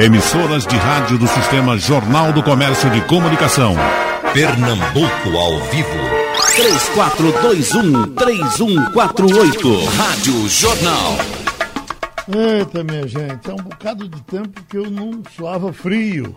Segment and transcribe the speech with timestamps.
[0.00, 3.74] Emissoras de rádio do Sistema Jornal do Comércio de Comunicação.
[4.32, 5.88] Pernambuco ao vivo.
[8.14, 9.84] 3421-3148.
[9.96, 11.18] Rádio Jornal.
[12.28, 16.36] Eita, minha gente, é um bocado de tempo que eu não suava frio.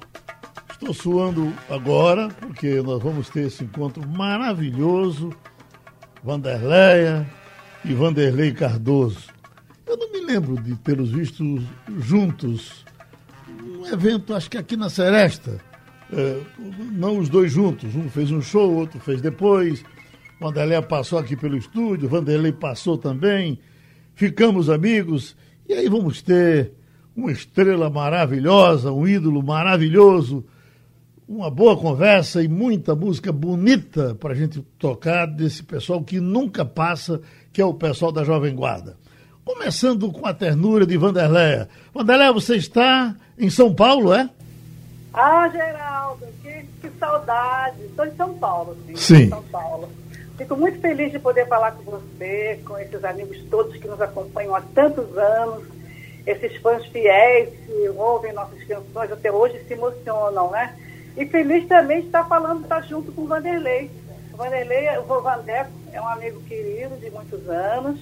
[0.71, 5.31] Estou suando agora, porque nós vamos ter esse encontro maravilhoso.
[6.23, 7.29] Vanderleia
[7.85, 9.29] e Vanderlei Cardoso.
[9.85, 11.61] Eu não me lembro de tê-los vistos
[11.99, 12.89] juntos
[13.63, 15.59] um evento, acho que aqui na Seresta.
[16.11, 16.41] É,
[16.91, 19.83] não os dois juntos, um fez um show, outro fez depois.
[20.39, 23.59] Vanderlei passou aqui pelo estúdio, Vanderlei passou também.
[24.13, 25.35] Ficamos amigos.
[25.69, 26.73] E aí vamos ter
[27.15, 30.45] uma estrela maravilhosa, um ídolo maravilhoso,
[31.27, 36.65] uma boa conversa e muita música bonita para a gente tocar desse pessoal que nunca
[36.65, 37.21] passa,
[37.53, 38.97] que é o pessoal da Jovem Guarda.
[39.53, 41.67] Começando com a ternura de Vanderléia.
[41.93, 44.29] Vanderléia, você está em São Paulo, é?
[45.13, 47.83] Ah, Geraldo, que, que saudade.
[47.83, 48.95] Estou em São Paulo, sim.
[48.95, 49.29] Sim.
[49.29, 49.89] São Paulo.
[50.37, 54.55] Fico muito feliz de poder falar com você, com esses amigos todos que nos acompanham
[54.55, 55.67] há tantos anos,
[56.25, 60.75] esses fãs fiéis que ouvem nossas canções até hoje se emocionam, né?
[61.17, 63.91] E feliz também de estar falando, estar junto com o Vanderlei.
[64.33, 67.99] O Vanderlei, o Vandeco, é um amigo querido de muitos anos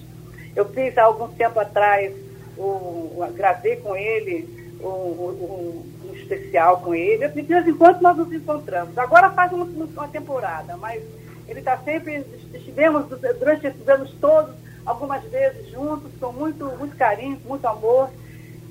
[0.56, 2.14] eu fiz há algum tempo atrás,
[2.58, 4.48] o, gravei com ele
[4.82, 7.28] um, um, um, especial com ele.
[7.30, 8.98] De vez em quando nós nos encontramos.
[8.98, 11.02] Agora faz uma, uma temporada, mas
[11.48, 12.26] ele está sempre.
[12.54, 14.54] Estivemos durante esses anos todos,
[14.86, 18.10] algumas vezes juntos, com muito, muito carinho, muito amor.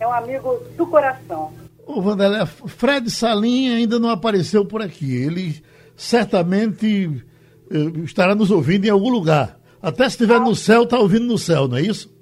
[0.00, 1.52] É um amigo do coração.
[1.86, 5.16] O Vanderlei, Fred Salim ainda não apareceu por aqui.
[5.16, 5.62] Ele
[5.96, 7.24] certamente
[7.70, 9.57] eh, estará nos ouvindo em algum lugar.
[9.82, 12.16] Até se estiver no céu, está ouvindo no céu, não é isso?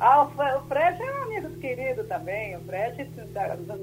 [0.00, 2.56] Ah, o Fred é um amigo querido também.
[2.56, 3.10] O Fred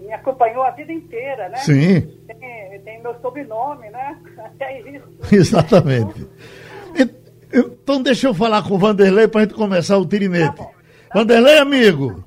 [0.04, 1.58] me acompanhou a vida inteira, né?
[1.58, 2.02] Sim.
[2.28, 4.20] Tem, tem meu sobrenome, né?
[4.60, 5.08] É isso.
[5.32, 6.28] Exatamente.
[7.54, 10.58] Então deixa eu falar com o Vanderlei para a gente começar o tirinete.
[10.58, 10.72] Tá tá
[11.14, 12.24] Vanderlei, amigo.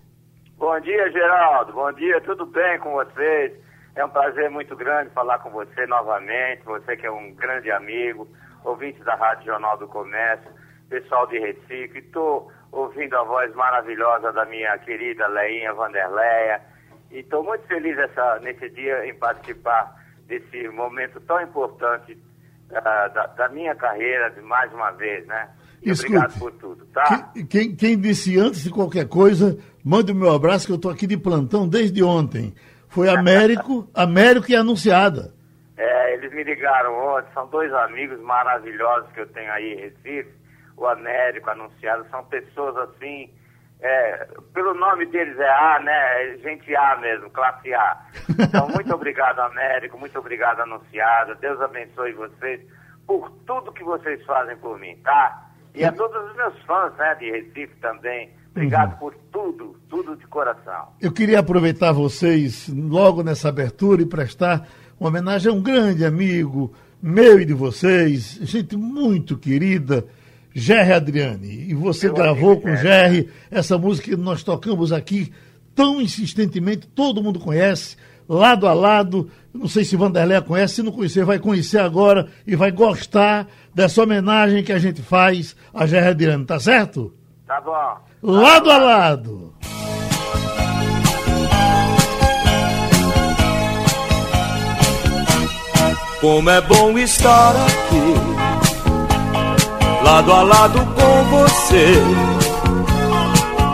[0.59, 1.73] Bom dia, Geraldo.
[1.73, 3.53] Bom dia, tudo bem com vocês?
[3.95, 6.65] É um prazer muito grande falar com você novamente.
[6.65, 8.27] Você que é um grande amigo,
[8.65, 10.51] ouvinte da Rádio Jornal do Comércio
[10.95, 11.99] pessoal de Recife.
[11.99, 16.61] Estou ouvindo a voz maravilhosa da minha querida Leinha Vanderleia.
[17.11, 19.95] E estou muito feliz essa, nesse dia em participar
[20.27, 22.13] desse momento tão importante
[22.71, 25.49] uh, da, da, minha carreira, de mais uma vez, né?
[25.83, 27.31] Escute, obrigado por tudo, tá?
[27.35, 30.91] Quem, quem, quem, disse antes de qualquer coisa, mande o meu abraço, que eu estou
[30.91, 32.55] aqui de plantão desde ontem.
[32.89, 35.35] Foi Américo, Américo e Anunciada.
[35.77, 40.44] É, eles me ligaram ontem, são dois amigos maravilhosos que eu tenho aí em Recife
[40.77, 43.31] o Américo anunciado, são pessoas assim,
[43.81, 46.39] é, pelo nome deles é A, né?
[46.39, 48.07] Gente A mesmo, classe A.
[48.39, 51.35] Então, muito obrigado, Américo, muito obrigado, anunciada.
[51.37, 52.61] Deus abençoe vocês
[53.07, 55.51] por tudo que vocês fazem por mim, tá?
[55.75, 58.33] E a todos os meus fãs, né, de Recife também.
[58.53, 58.99] Obrigado uhum.
[58.99, 60.93] por tudo, tudo de coração.
[61.01, 64.69] Eu queria aproveitar vocês logo nessa abertura e prestar
[64.99, 70.07] uma homenagem a um grande amigo meu e de vocês, gente muito querida,
[70.55, 71.67] Gerry Adriane.
[71.69, 75.33] E você Meu gravou com Gerry essa música que nós tocamos aqui
[75.75, 77.97] tão insistentemente, todo mundo conhece,
[78.29, 79.29] lado a lado.
[79.53, 84.03] Não sei se Vanderlei conhece, se não conhecer, vai conhecer agora e vai gostar dessa
[84.03, 87.13] homenagem que a gente faz a Gerry Adriane, tá certo?
[87.47, 88.33] Tá bom.
[88.33, 89.55] Lado a lado.
[96.21, 98.34] Como é bom estar aqui
[100.05, 101.95] lado a lado com você.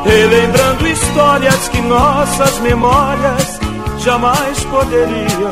[0.04, 3.60] Relembrando histórias que nossas memórias
[3.98, 5.50] jamais poderiam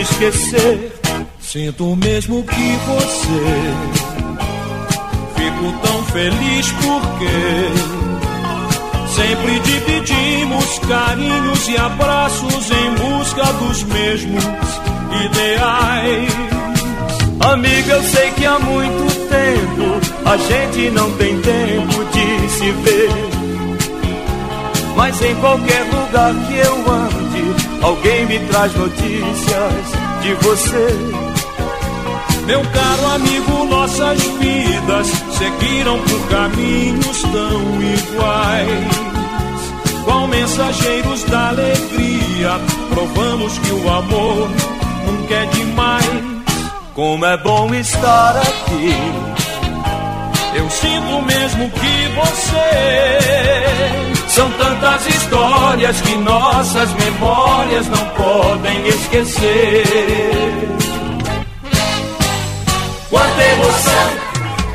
[0.00, 0.92] esquecer.
[1.40, 3.44] Sinto o mesmo que você.
[5.36, 7.36] Fico tão feliz porque
[9.14, 14.44] sempre dividimos carinhos e abraços em busca dos mesmos
[15.24, 16.57] ideais.
[17.40, 23.10] Amiga, eu sei que há muito tempo a gente não tem tempo de se ver.
[24.96, 29.72] Mas em qualquer lugar que eu ande, alguém me traz notícias
[30.20, 30.88] de você.
[32.44, 35.06] Meu caro amigo, nossas vidas
[35.38, 39.08] seguiram por caminhos tão iguais.
[40.04, 42.58] Qual mensageiros da alegria,
[42.90, 44.48] provamos que o amor
[45.06, 46.37] nunca é demais.
[46.98, 48.92] Como é bom estar aqui.
[50.52, 52.70] Eu sinto mesmo que você
[54.26, 59.84] São tantas histórias que nossas memórias não podem esquecer.
[63.08, 64.10] Quanta emoção,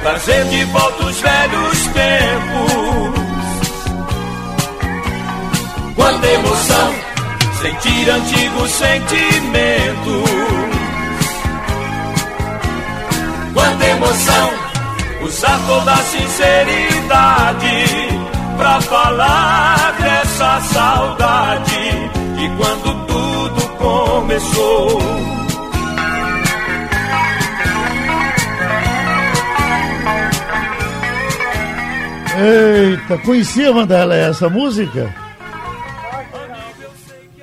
[0.01, 3.19] trazer de volta os velhos tempos.
[5.93, 6.93] Quanta emoção,
[7.61, 10.72] sentir antigos sentimentos.
[13.53, 14.49] Quanta emoção,
[15.21, 17.85] usar toda a sinceridade
[18.57, 25.01] pra falar dessa saudade de quando tudo começou.
[32.35, 35.13] Eita, conhecia, Mandela, essa música?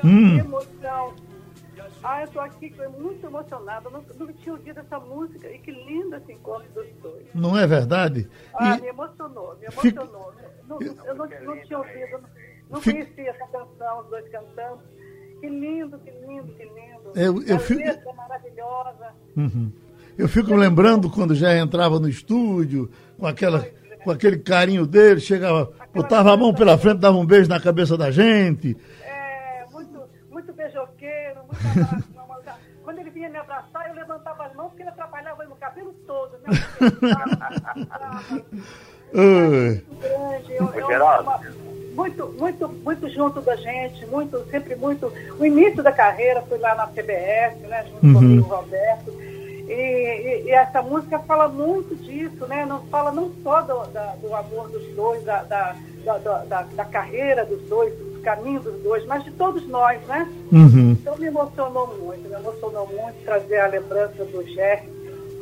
[0.05, 0.43] Hum.
[2.02, 3.91] Ah, eu estou aqui muito emocionada.
[3.91, 7.26] Nunca, nunca tinha ouvido essa música e que lindo esse encontro dos dois.
[7.35, 8.29] Não é verdade?
[8.55, 8.81] Ah, e...
[8.81, 10.32] me emocionou, me emocionou.
[10.32, 10.69] Fic...
[10.69, 12.20] Não, eu não, não, tinha ouvido,
[12.70, 12.94] não Fic...
[12.94, 14.81] conhecia essa canção, os dois cantando.
[15.41, 17.12] Que lindo, que lindo, que lindo.
[17.14, 17.81] Eu, eu a fico...
[17.81, 19.14] letra maravilhosa.
[19.37, 19.73] Uhum.
[20.17, 23.67] Eu fico lembrando quando já entrava no estúdio, com aquela
[24.02, 27.97] com aquele carinho dele, chegava, botava a mão pela frente, dava um beijo na cabeça
[27.97, 28.76] da gente.
[31.50, 32.61] Muito, muito beijoqueiro, muito abraço.
[32.85, 36.38] Quando ele vinha me abraçar, eu levantava as mãos porque ele atrapalhava no cabelo todo.
[36.38, 36.49] Né?
[39.12, 40.52] muito grande.
[40.52, 40.91] Eu, eu,
[41.94, 45.12] muito, muito, muito junto da gente, muito, sempre muito.
[45.38, 48.43] O início da carreira foi lá na CBS, né, junto uhum.
[48.43, 49.11] com o Roberto.
[49.11, 52.67] E, e, e, essa música fala muito disso, né?
[52.67, 57.44] Não fala não só do, da, do amor dos dois, da, da, da, da, carreira
[57.44, 60.28] dos dois, do caminho dos dois, mas de todos nós, né?
[60.52, 60.93] Uhum.
[60.93, 64.84] Então me emocionou muito, me emocionou muito trazer a lembrança do Ger,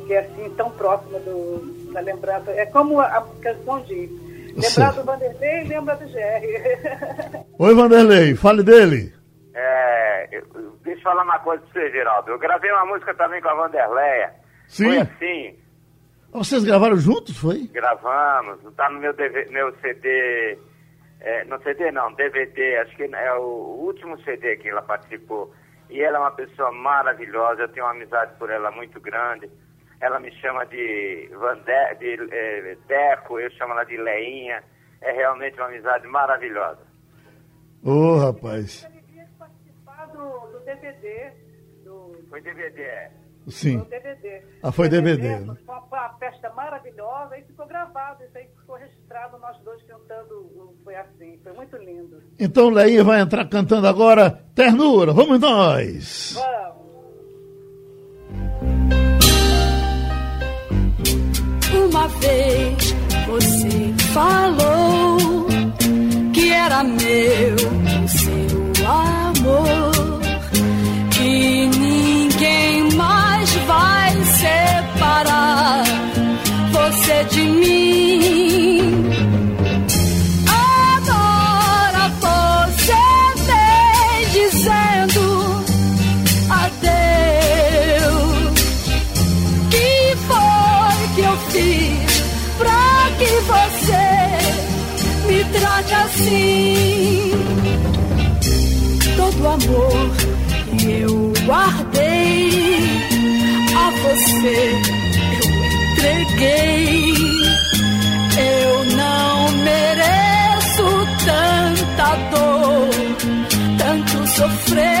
[0.05, 2.51] que é assim tão próxima do, da lembrança.
[2.51, 4.09] É como a canção diz.
[4.55, 7.45] Lembrar do Vanderlei, lembra do GR.
[7.59, 9.13] Oi, Vanderlei, fale dele.
[9.53, 10.41] É,
[10.83, 12.31] deixa eu falar uma coisa pra você, Geraldo.
[12.31, 14.33] Eu gravei uma música também com a Vanderleia.
[14.67, 14.85] Sim.
[14.85, 15.59] Foi assim.
[16.31, 17.67] Vocês gravaram juntos, foi?
[17.67, 18.59] Gravamos.
[18.75, 20.57] Tá no meu, DV, meu CD.
[21.21, 22.77] É, no CD não, DVD.
[22.77, 25.53] Acho que é o último CD que ela participou.
[25.89, 27.63] E ela é uma pessoa maravilhosa.
[27.63, 29.49] Eu tenho uma amizade por ela muito grande.
[29.99, 34.63] Ela me chama de, Vander, de é, Deco, eu chamo ela de Leinha.
[35.01, 36.87] É realmente uma amizade maravilhosa.
[37.83, 38.87] Ô, oh, rapaz
[40.19, 41.31] do, do DVD.
[41.83, 43.11] Do, foi DVD, é.
[43.47, 43.79] Sim.
[43.79, 44.41] Foi DVD.
[44.61, 45.21] Ah, foi DVD.
[45.21, 45.57] DVD né?
[45.65, 48.23] Foi uma festa maravilhosa e ficou gravado.
[48.23, 50.75] Isso aí ficou registrado, nós dois cantando.
[50.83, 52.21] Foi assim, foi muito lindo.
[52.39, 55.13] Então Leinha vai entrar cantando agora Ternura.
[55.13, 56.33] Vamos nós!
[56.35, 56.89] Vamos!
[61.89, 62.93] Uma vez
[63.27, 65.47] você falou
[66.33, 67.55] que era meu
[68.03, 69.88] o seu amor.
[101.49, 102.79] Guardei
[103.75, 104.57] a você
[105.91, 107.13] entreguei.
[108.37, 110.87] Eu não mereço
[111.25, 112.89] tanta dor,
[113.79, 114.98] tanto sofrer.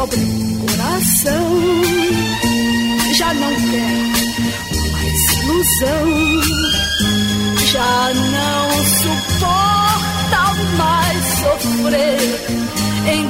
[0.00, 0.26] Pobre
[0.66, 1.46] coração.
[3.12, 6.08] Já não quero mais ilusão,
[7.66, 8.70] já não
[9.02, 10.42] suporta
[10.78, 12.40] mais sofrer
[13.12, 13.28] em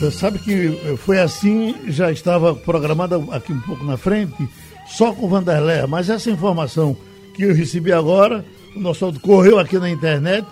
[0.00, 4.48] Você sabe que foi assim, já estava programada aqui um pouco na frente,
[4.86, 6.96] só com Vanderlei, mas essa informação
[7.34, 8.42] que eu recebi agora,
[8.74, 10.46] o nosso auto correu aqui na internet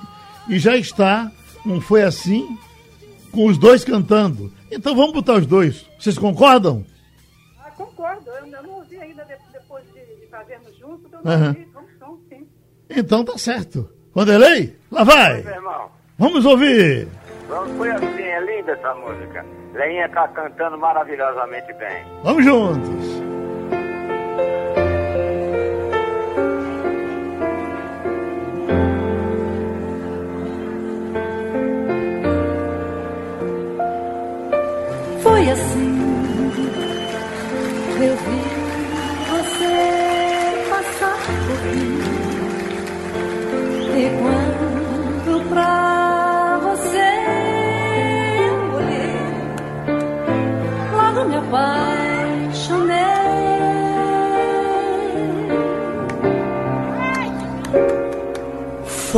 [0.50, 1.32] e já está,
[1.64, 2.58] não foi assim,
[3.32, 4.52] com os dois cantando.
[4.70, 5.86] Então vamos botar os dois.
[5.98, 6.84] Vocês concordam?
[7.58, 8.28] Ah, concordo.
[8.30, 11.48] Eu, não ouvi ainda de- depois de, fazermos juntos, eu não Aham.
[11.48, 11.68] ouvi.
[11.72, 12.46] Vamos, vamos sim.
[12.90, 13.88] Então tá certo.
[14.14, 15.42] Vanderlei, lá vai.
[16.18, 17.08] Vamos ouvir.
[17.48, 19.44] Foi assim, é linda essa música.
[19.72, 22.04] Leinha tá cantando maravilhosamente bem.
[22.22, 23.22] Vamos juntos.
[35.22, 35.98] Foi assim.
[38.00, 38.40] Eu vi
[39.30, 39.70] você
[40.70, 41.98] passar por mim.
[43.96, 44.47] E quando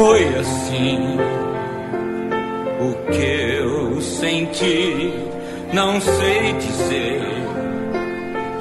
[0.01, 1.19] Foi assim
[2.81, 5.13] o que eu senti,
[5.75, 7.21] não sei dizer.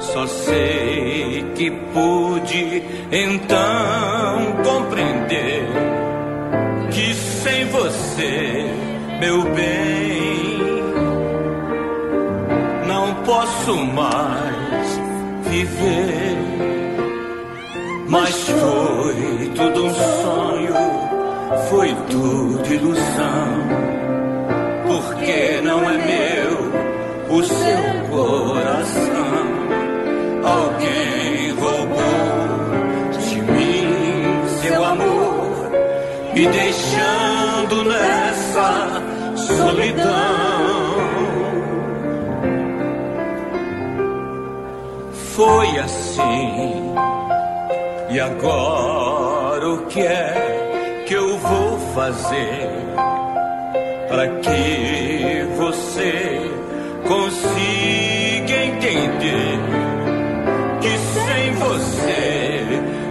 [0.00, 5.66] Só sei que pude então compreender
[6.90, 8.66] que sem você,
[9.18, 10.58] meu bem,
[12.86, 15.00] não posso mais
[15.48, 16.36] viver.
[18.10, 20.59] Mas foi tudo um sonho,
[21.68, 23.80] foi tudo ilusão.
[24.86, 29.20] Porque não é meu o seu coração.
[30.44, 32.00] Alguém roubou
[33.18, 33.90] de mim
[34.62, 35.70] seu amor,
[36.34, 39.02] me deixando nessa
[39.36, 40.10] solidão.
[45.34, 46.94] Foi assim.
[48.10, 50.49] E agora o que é
[51.94, 52.70] fazer
[54.08, 56.40] para que você
[57.06, 59.58] consiga entender
[60.80, 62.64] que sem você,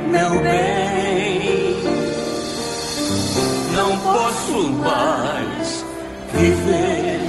[0.10, 1.76] meu bem,
[3.76, 5.86] não posso mais
[6.34, 7.20] viver.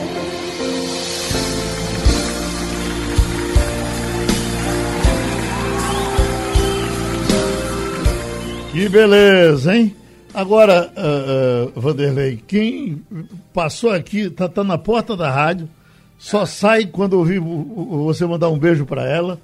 [8.73, 9.97] Que beleza, hein?
[10.33, 13.03] Agora, ah, ah, Vanderlei, quem
[13.53, 15.69] passou aqui, tá, tá na porta da rádio,
[16.19, 19.41] só sai quando ouvir você mandar um beijo para ela,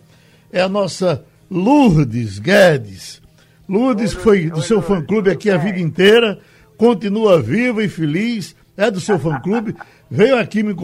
[0.53, 3.21] é a nossa Lourdes Guedes.
[3.69, 6.39] Lourdes foi do seu fã-clube aqui a vida inteira,
[6.77, 9.75] continua viva e feliz, é do seu fã-clube,
[10.09, 10.75] veio aqui me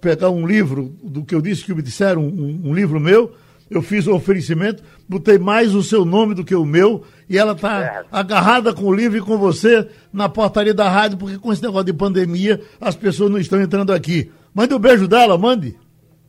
[0.00, 3.34] pegar um livro do que eu disse que me disseram, um, um livro meu,
[3.70, 7.52] eu fiz o oferecimento, botei mais o seu nome do que o meu, e ela
[7.52, 8.08] está Certo.
[8.10, 11.84] agarrada com o livro e com você na portaria da rádio, porque com esse negócio
[11.86, 14.32] de pandemia as pessoas não estão entrando aqui.
[14.54, 15.78] Mande um beijo dela, mande.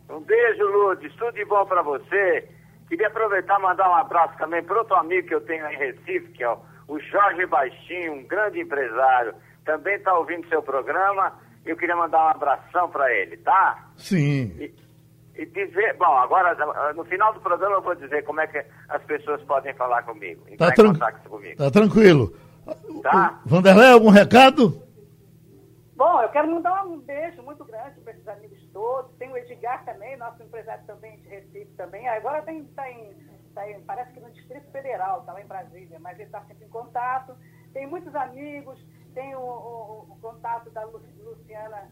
[0.10, 1.12] Um beijo, Lourdes.
[1.18, 2.48] Tudo de bom pra você.
[2.88, 6.28] Queria aproveitar e mandar um abraço também para outro amigo que eu tenho em Recife,
[6.34, 9.34] que é o- o Jorge Baixinho, um grande empresário.
[9.64, 11.34] Também está ouvindo seu programa.
[11.66, 13.90] Eu queria mandar um abração para ele, tá?
[13.96, 14.52] Sim.
[14.60, 14.74] E,
[15.42, 19.02] e dizer, bom, agora no final do programa eu vou dizer como é que as
[19.04, 20.44] pessoas podem falar comigo.
[20.46, 21.58] Tá, Entrar em tran- contato comigo.
[21.58, 22.34] tá tranquilo.
[23.02, 23.40] Tá?
[23.46, 24.84] Vanderlei, algum recado?
[25.96, 29.12] Bom, eu quero mandar um beijo muito grande para esses amigos todos.
[29.18, 32.08] Tem o Edgar também, nosso empresário também de Recife também.
[32.08, 33.14] Agora tem, tá em,
[33.54, 36.66] tá em- parece que no Distrito Federal, está lá em Brasília, mas ele está sempre
[36.66, 37.36] em contato.
[37.74, 38.80] Tem muitos amigos,
[39.14, 41.90] tem o, o- o contato da Lu- Luciana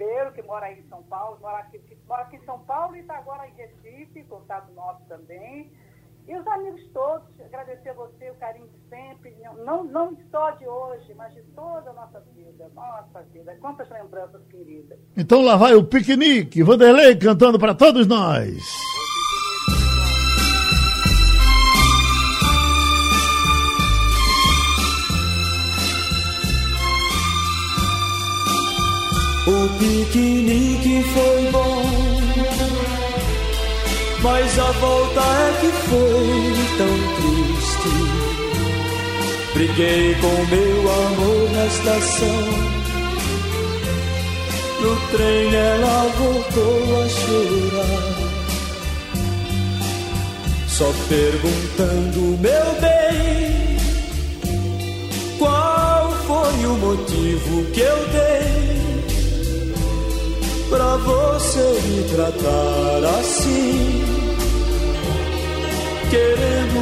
[0.00, 2.96] Ribeiro, que mora aí em São Paulo, mora aqui, que mora aqui em São Paulo
[2.96, 5.70] e está agora em Recife, contato nosso também.
[6.26, 10.66] E os amigos todos, agradecer a você o carinho de sempre, não, não só de
[10.66, 12.70] hoje, mas de toda a nossa vida.
[12.74, 14.98] Nossa vida, quantas lembranças queridas.
[15.16, 16.62] Então lá vai o piquenique.
[16.62, 18.62] Vanderlei cantando para todos nós.
[29.78, 31.82] Piquenique foi bom,
[34.22, 38.30] mas a volta é que foi tão triste.
[39.54, 42.70] Briguei com meu amor na estação.
[44.80, 48.20] No trem ela voltou a chorar.
[50.68, 53.76] Só perguntando, meu bem,
[55.38, 58.79] qual foi o motivo que eu dei
[60.70, 64.04] pra você tratar assim,
[66.08, 66.80] querendo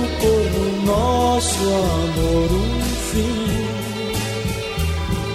[0.52, 2.80] no nosso amor um
[3.10, 3.48] fim.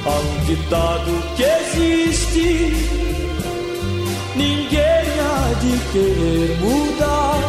[0.06, 2.48] Há um ditado que existe,
[4.36, 7.42] ninguém há de querer mudar.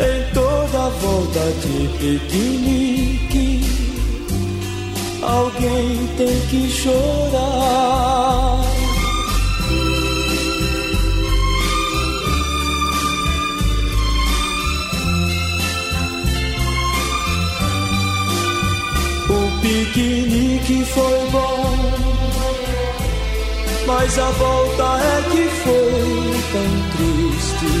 [0.00, 3.48] Em toda volta de piquenique,
[5.22, 8.79] alguém tem que chorar.
[19.92, 21.76] Piquenique foi bom,
[23.86, 27.72] mas a volta é que foi tão triste.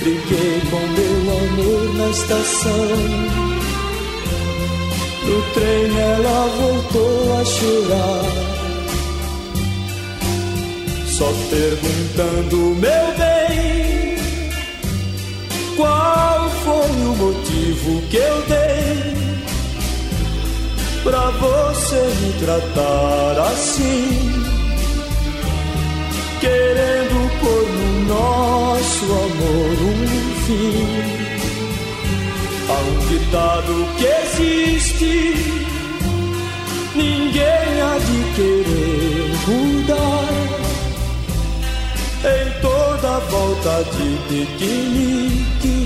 [0.00, 2.88] Briguei com meu amor na estação.
[5.24, 8.24] No trem ela voltou a chorar.
[11.06, 14.16] Só perguntando, meu bem,
[15.76, 19.27] qual foi o motivo que eu dei
[21.08, 24.42] pra você me tratar assim?
[26.40, 30.06] Querendo pôr no nosso amor um
[30.44, 30.88] fim.
[32.68, 35.16] Há um ditado que existe,
[36.94, 40.28] ninguém há de querer mudar.
[42.24, 45.78] Em toda volta de piquenique,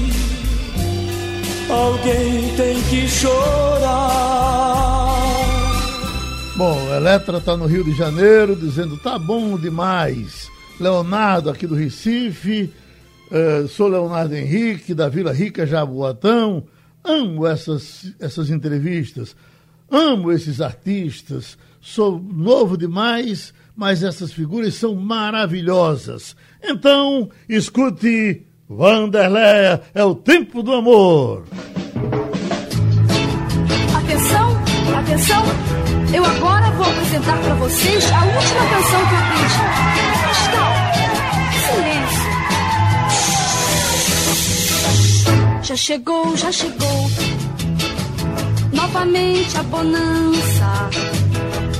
[1.71, 4.82] alguém tem que chorar.
[6.65, 10.49] Bom, Eletra está no Rio de Janeiro dizendo tá bom demais.
[10.79, 12.73] Leonardo aqui do Recife,
[13.33, 16.63] eh, sou Leonardo Henrique da Vila Rica Jaboatão.
[17.03, 19.35] Amo essas, essas entrevistas,
[19.91, 21.59] amo esses artistas.
[21.81, 26.37] Sou novo demais, mas essas figuras são maravilhosas.
[26.63, 31.43] Então, escute Vanderleia, é o tempo do amor.
[33.97, 34.57] Atenção,
[34.97, 35.92] atenção.
[36.15, 39.21] Eu agora vou apresentar para vocês a última canção que eu.
[40.27, 40.93] Mas calma,
[41.67, 42.33] silêncio.
[45.63, 47.11] Já chegou, já chegou.
[48.73, 50.91] Novamente a bonança.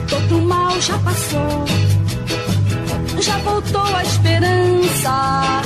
[0.09, 1.67] Todo mal já passou.
[3.21, 5.63] Já voltou a esperança.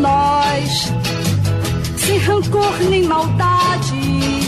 [0.00, 0.92] Nós,
[1.96, 4.40] sem rancor nem maldade,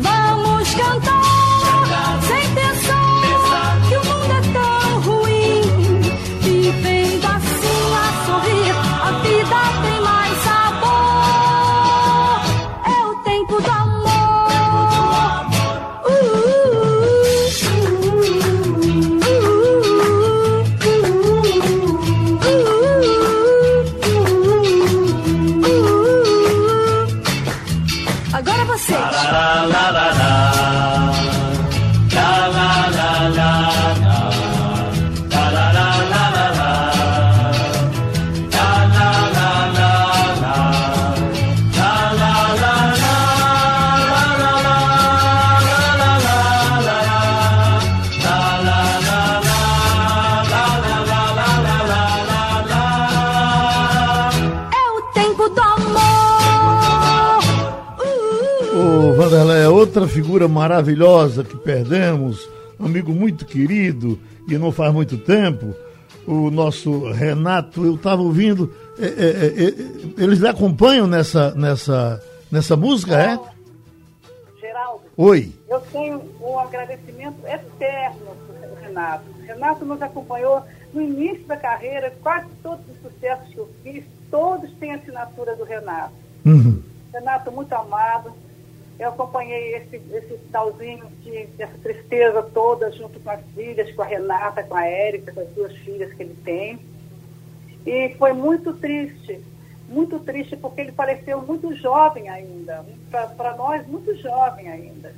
[0.00, 1.21] vamos cantar
[60.12, 62.46] figura maravilhosa que perdemos,
[62.78, 65.74] um amigo muito querido e não faz muito tempo,
[66.26, 72.22] o nosso Renato, eu estava ouvindo, é, é, é, é, eles lhe acompanham nessa, nessa,
[72.50, 73.40] nessa música, é?
[74.60, 75.50] Geraldo, Oi.
[75.68, 79.24] eu tenho um agradecimento eterno para o Renato.
[79.46, 84.70] Renato nos acompanhou no início da carreira, quase todos os sucessos que eu fiz, todos
[84.78, 86.12] têm assinatura do Renato.
[86.44, 86.82] Uhum.
[87.14, 88.32] Renato, muito amado.
[88.98, 91.46] Eu acompanhei esse, esse talzinho de,
[91.82, 95.72] tristeza toda junto com as filhas, com a Renata, com a Érica, com as duas
[95.78, 96.78] filhas que ele tem.
[97.84, 99.40] E foi muito triste,
[99.88, 102.84] muito triste, porque ele faleceu muito jovem ainda,
[103.36, 105.12] para nós, muito jovem ainda.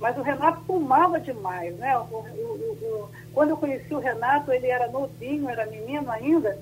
[0.00, 1.96] Mas o Renato fumava demais, né?
[1.98, 6.58] O, o, o, quando eu conheci o Renato, ele era novinho, era menino ainda,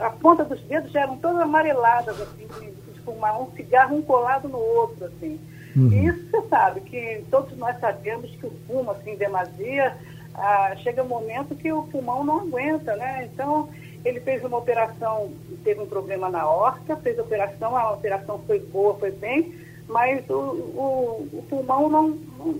[0.00, 4.02] a ponta dos dedos já eram todas amareladas, assim, de, de fumar um cigarro um
[4.02, 5.40] colado no outro, assim.
[5.76, 5.92] Uhum.
[5.92, 9.96] E isso você sabe, que todos nós sabemos que o fumo, assim, demasia,
[10.34, 13.28] ah, chega um momento que o pulmão não aguenta, né?
[13.32, 13.68] Então,
[14.04, 15.30] ele fez uma operação,
[15.62, 19.54] teve um problema na horta, fez a operação, a operação foi boa, foi bem,
[19.88, 22.08] mas o, o, o pulmão não,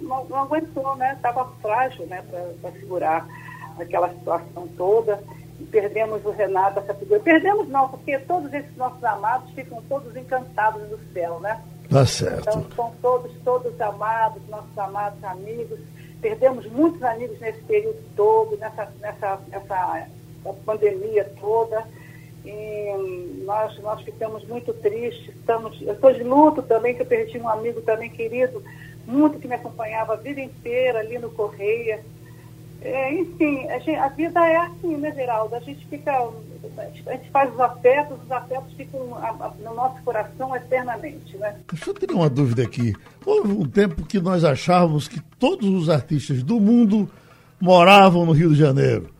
[0.03, 1.14] não, não, aguentou, né?
[1.14, 2.22] Estava frágil, né,
[2.61, 3.27] para segurar
[3.79, 5.22] aquela situação toda.
[5.70, 7.20] Perdemos o Renato, essa figura.
[7.20, 11.61] Perdemos não, porque todos esses nossos amados ficam todos encantados do céu, né?
[11.92, 12.48] Tá certo.
[12.48, 15.78] Então são todos, todos amados, nossos amados amigos.
[16.20, 20.09] Perdemos muitos amigos nesse período todo, nessa, nessa, nessa
[20.64, 21.87] pandemia toda.
[22.44, 25.35] E nós, nós ficamos muito tristes.
[25.37, 28.62] Estamos, eu estou de luto também, que eu perdi um amigo também querido,
[29.07, 32.02] muito que me acompanhava a vida inteira ali no Correia.
[32.85, 35.55] É, enfim, a, gente, a, vida é assim, né, Geraldo?
[35.55, 36.12] A gente fica.
[36.77, 41.57] A gente faz os afetos, os afetos ficam no nosso coração eternamente, né?
[41.71, 42.95] Deixa eu tirar uma dúvida aqui.
[43.25, 47.09] Houve um tempo que nós achávamos que todos os artistas do mundo
[47.61, 49.12] moravam no Rio de Janeiro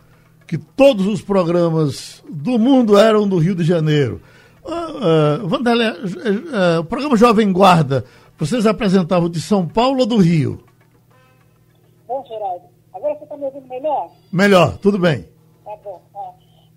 [0.53, 4.21] que todos os programas do mundo eram do Rio de Janeiro.
[4.63, 8.05] Uh, uh, uh, o programa Jovem Guarda,
[8.39, 10.63] vocês apresentavam de São Paulo ou do Rio?
[13.23, 14.11] Você está me ouvindo melhor?
[14.33, 15.23] Melhor, tudo bem.
[15.63, 16.03] Tá bom.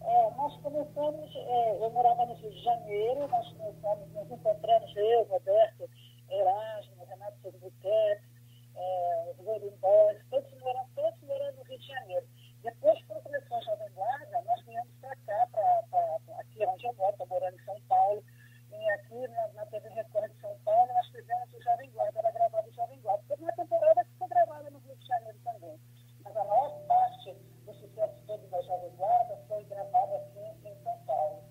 [0.04, 5.24] É, nós começamos, é, eu morava no Rio de Janeiro, nós começamos, nos encontramos, eu,
[5.24, 5.90] Roberto,
[6.30, 8.30] Erasmo, Renato Segubuquete,
[8.76, 12.28] é, Rodrigo Borges, todos morando, todos morando no Rio de Janeiro.
[12.62, 17.12] Depois, quando começou a Jovem Guarda, nós viemos para cá, para aqui onde eu moro,
[17.12, 18.24] estou morando em São Paulo,
[18.72, 22.32] e aqui na, na TV Record de São Paulo, nós fizemos o Jovem Guarda, era
[22.32, 23.24] gravado o Jovem Guarda.
[23.30, 25.80] Teve uma temporada que foi gravada no Rio de Janeiro também.
[26.26, 30.98] Mas a maior parte do sucesso todo da Jovem Guarda foi gravado aqui em São
[31.06, 31.44] Paulo.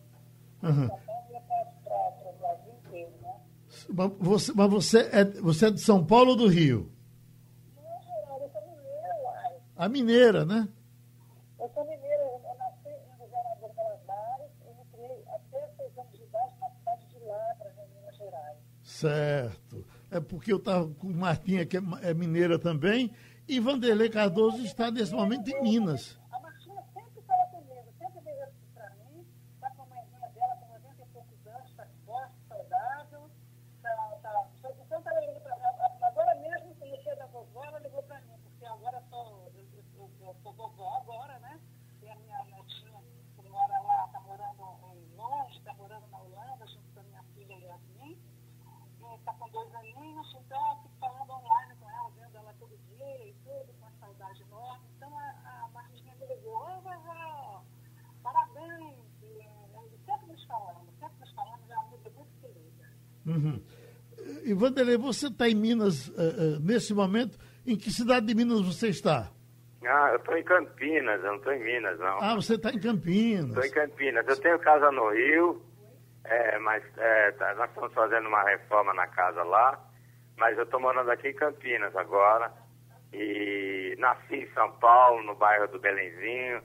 [0.64, 0.84] Uhum.
[0.84, 3.40] Então, ia para o Brasil inteiro, né?
[3.88, 4.12] Mas
[4.44, 6.90] você, mas você, é, você é de São Paulo ou do Rio?
[7.76, 9.62] Não, Geraldo, eu sou mineira.
[9.76, 10.68] A mineira, né?
[19.04, 19.84] Certo.
[20.10, 23.12] É porque eu estava com Martinha, que é, é mineira também,
[23.46, 26.18] e Vanderlei Cardoso está nesse momento em Minas.
[26.30, 29.26] A Martinha sempre fala comigo, sempre veio para mim,
[29.56, 33.30] está com a mãezinha dela com 90 e poucos anos, está forte, saudável,
[33.76, 33.90] está,
[34.22, 38.38] tá, então tá ligando para Agora mesmo, que ele da vovó, ela ligou para mim,
[38.42, 41.60] porque agora sou, eu, eu, sou vovó agora, né?
[42.00, 43.02] Tem a minha netinha
[43.36, 47.22] que mora lá, está morando em longe, está morando na Holanda, junto com a minha
[47.34, 48.18] filha Yasmin
[49.12, 53.28] está com dois aninhos, então eu fico falando online com ela, vendo ela todo dia
[53.28, 54.84] e tudo, com a saudade enorme.
[54.96, 57.64] Então a, a Martinha me ligou, ô vovó,
[58.22, 58.98] parabéns.
[59.22, 62.92] E, e sempre nos falando, sempre nos falando, já é uma muito querida.
[63.26, 63.62] Uhum.
[64.44, 67.38] E Vanderlei, você está em Minas uh, uh, nesse momento?
[67.66, 69.30] Em que cidade de Minas você está?
[69.86, 72.18] Ah, eu estou em Campinas, eu não estou em Minas, não.
[72.22, 73.50] Ah, você está em Campinas.
[73.50, 74.26] Estou em Campinas.
[74.26, 75.62] Eu tenho casa no Rio,
[76.24, 79.78] é, mas é, tá, nós estamos fazendo uma reforma na casa lá,
[80.38, 82.50] mas eu estou morando aqui em Campinas agora.
[83.12, 86.62] E nasci em São Paulo, no bairro do Belenzinho,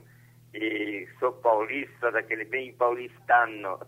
[0.54, 3.78] e sou paulista, daquele bem paulistano.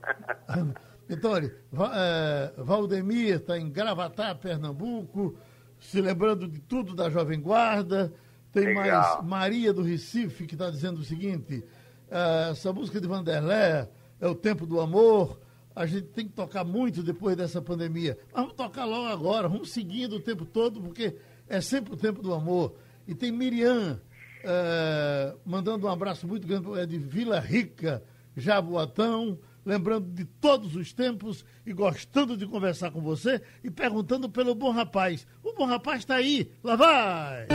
[1.17, 1.55] Vitória,
[1.95, 5.37] é, Valdemir está em Gravatá, Pernambuco,
[5.79, 8.13] se lembrando de tudo da Jovem Guarda.
[8.53, 8.85] Tem Legal.
[8.85, 11.65] mais Maria do Recife, que está dizendo o seguinte:
[12.11, 13.89] é, essa música de Vanderlé
[14.21, 15.39] é o tempo do amor
[15.75, 18.19] a gente tem que tocar muito depois dessa pandemia.
[18.33, 21.17] Mas vamos tocar logo agora, vamos seguindo o tempo todo, porque
[21.49, 22.75] é sempre o tempo do amor.
[23.07, 24.01] E tem Miriam
[24.45, 28.03] é, mandando um abraço muito grande é de Vila Rica,
[28.37, 34.55] Jaboatão, lembrando de todos os tempos e gostando de conversar com você e perguntando pelo
[34.55, 35.27] bom rapaz.
[35.43, 37.47] O bom rapaz está aí, lá vai!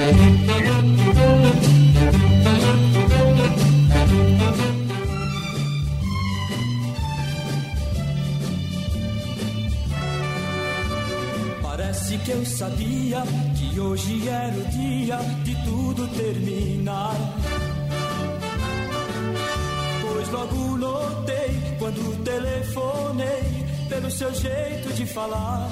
[11.61, 13.23] Parece que eu sabia
[13.55, 17.15] que hoje era o dia de tudo terminar.
[20.27, 25.69] Pois logo notei quando telefonei pelo seu jeito de falar.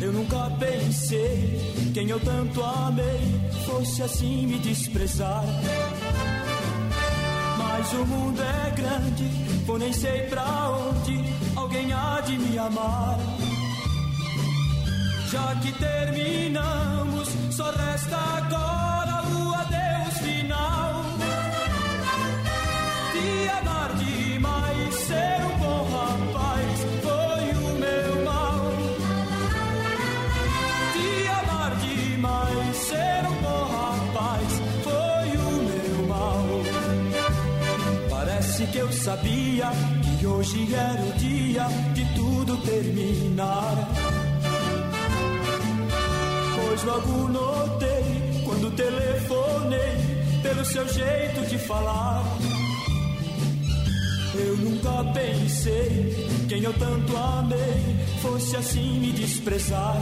[0.00, 5.44] Eu nunca pensei quem eu tanto amei fosse assim me desprezar.
[7.58, 9.24] Mas o mundo é grande,
[9.66, 11.22] vou nem sei pra onde
[11.54, 13.18] alguém há de me amar.
[15.30, 19.11] Já que terminamos, só resta agora
[39.02, 39.68] sabia
[40.20, 43.88] que hoje era o dia de tudo terminar.
[46.54, 49.96] Pois logo notei quando telefonei
[50.40, 52.22] pelo seu jeito de falar.
[54.34, 59.96] Eu nunca pensei quem eu tanto amei fosse assim me desprezar.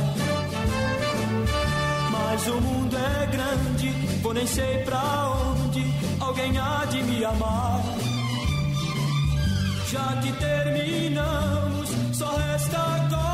[2.12, 3.88] Mas o mundo é grande,
[4.20, 5.82] vou nem sei pra onde
[6.20, 7.79] alguém há de me amar.
[9.90, 13.29] Já que terminamos, só resta agora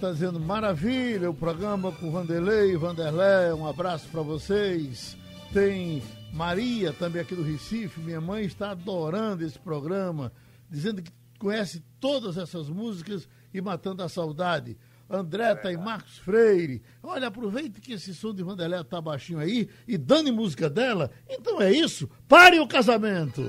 [0.00, 3.52] está dizendo maravilha o programa com Vanderlei e Vanderlé.
[3.52, 5.14] Um abraço para vocês.
[5.52, 8.00] Tem Maria também aqui do Recife.
[8.00, 10.32] Minha mãe está adorando esse programa,
[10.70, 14.74] dizendo que conhece todas essas músicas e matando a saudade.
[15.08, 16.82] André tá em Marcos Freire.
[17.02, 21.10] Olha, aproveite que esse som de Vanderlé tá baixinho aí e dane música dela.
[21.28, 22.08] Então é isso.
[22.26, 23.42] Pare o casamento.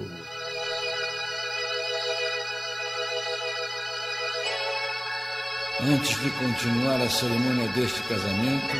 [5.83, 8.75] Antes de continuar a cerimônia deste casamento,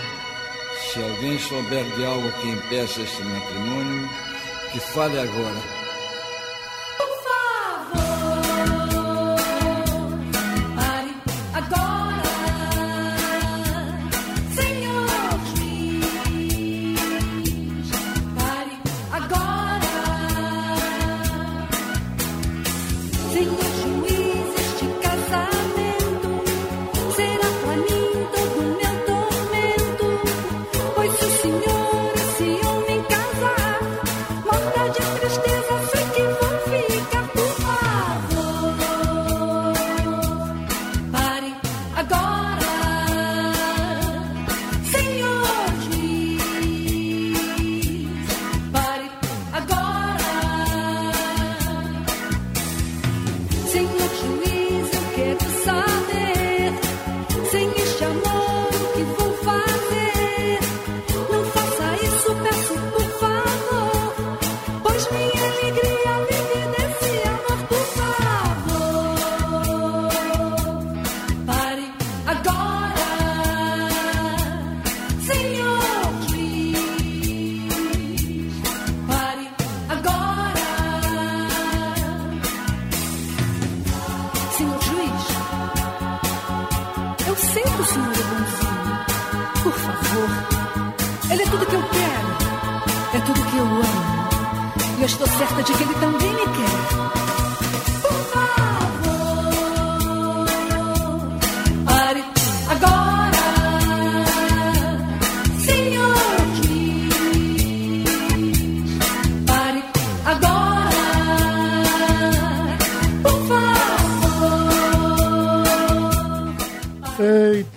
[0.84, 4.08] se alguém souber de algo que impeça este matrimônio,
[4.72, 5.81] que fale agora.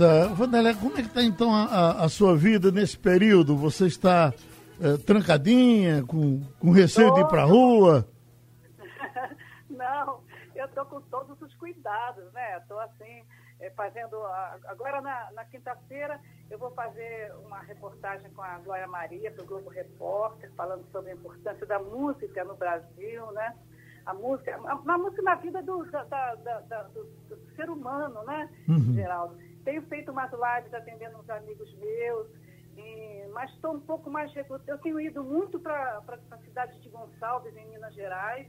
[0.05, 3.57] Eita, Vanderlé, como é que está então a, a- a sua vida nesse período?
[3.57, 4.35] Você está
[4.79, 8.07] eh, trancadinha, com, com receio de ir pra rua?
[9.71, 10.21] Não,
[10.55, 12.59] eu estou com todos os cuidados, né?
[12.59, 13.23] Estou assim,
[13.61, 14.17] eh, fazendo.
[14.27, 19.45] a- agora, na, na quinta-feira, eu vou fazer uma reportagem com a Glória Maria, do
[19.47, 23.55] Globo Repórter, falando sobre a importância da música no Brasil, né?
[24.05, 28.23] A música, a, a música na vida do, da- da- da- do, do ser humano,
[28.25, 28.51] né,
[28.95, 29.39] Geraldo?
[29.65, 32.29] Tenho feito umas lives atendendo uns amigos meus,
[32.77, 34.33] e- mas estou um pouco mais.
[34.33, 38.47] recu- Eu tenho ido muito para a cidade de Gonçalves, em Minas Gerais,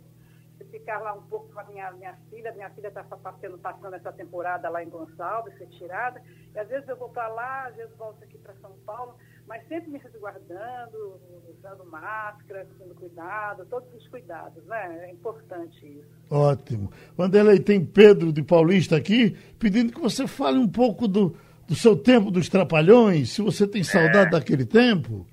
[0.71, 2.51] ficar lá um pouco com a minha, minha filha.
[2.53, 6.21] Minha filha está passando, passando essa temporada lá em Gonçalves, retirada.
[6.53, 9.67] E às vezes eu vou para lá, às vezes volto aqui para São Paulo, mas
[9.67, 15.07] sempre me resguardando, usando máscara, tendo cuidado, todos os cuidados, né?
[15.07, 16.09] É importante isso.
[16.29, 16.91] Ótimo.
[17.15, 21.95] Vanderlei, tem Pedro de Paulista aqui pedindo que você fale um pouco do, do seu
[21.95, 25.25] tempo dos Trapalhões, se você tem saudade daquele tempo.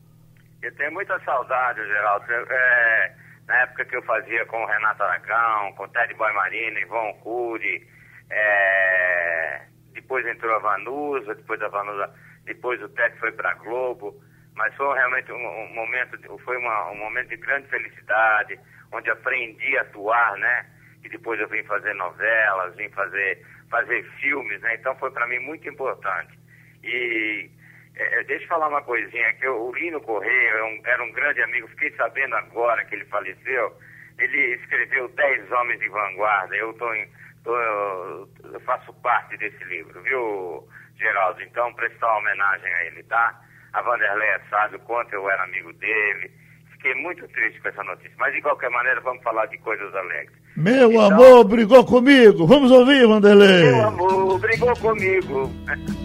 [0.62, 2.24] Eu tenho muita saudade, Geraldo.
[2.30, 3.14] É,
[3.46, 7.12] na época que eu fazia com o Renato Aragão, com o Ted Boy Marina, Ivon
[7.22, 7.86] Cury,
[8.30, 12.10] é, depois entrou a Vanusa, depois da Vanusa,
[12.44, 14.14] depois o Ted foi para Globo,
[14.54, 18.58] mas foi realmente um, um momento, foi uma- um momento de grande felicidade,
[18.92, 20.66] onde aprendi a atuar, né?
[21.04, 24.74] E depois eu vim fazer novelas, vim fazer, fazer filmes, né?
[24.74, 26.38] Então foi para mim muito importante.
[26.84, 27.50] E
[27.94, 31.42] é, deixa eu falar uma coisinha, que o Lino Correia é um- era um grande
[31.42, 33.76] amigo, fiquei sabendo agora que ele faleceu.
[34.18, 37.08] Ele escreveu Dez Homens de Vanguarda, eu, tô em,
[37.44, 40.68] tô, eu faço parte desse livro, viu,
[41.02, 41.42] Geraldo?
[41.42, 43.38] Então, prestar uma homenagem a ele, tá?
[43.72, 46.30] A Vanderleia sabe o quanto eu era amigo dele.
[46.72, 50.36] Fiquei muito triste com essa notícia, mas de qualquer maneira vamos falar de coisas alegres.
[50.56, 52.46] Meu Então- amor brigou comigo.
[52.46, 53.72] Vamos ouvir, Vanderlei.
[53.72, 55.50] Meu amor brigou comigo.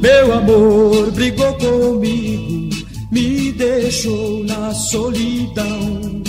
[0.00, 2.70] Meu amor brigou comigo,
[3.12, 6.22] me deixou na solidão.